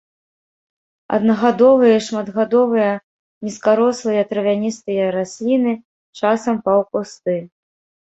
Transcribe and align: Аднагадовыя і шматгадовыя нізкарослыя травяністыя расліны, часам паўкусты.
Аднагадовыя 1.15 1.93
і 1.99 1.99
шматгадовыя 2.05 2.87
нізкарослыя 3.47 4.21
травяністыя 4.31 5.05
расліны, 5.17 5.73
часам 6.23 6.55
паўкусты. 6.71 7.37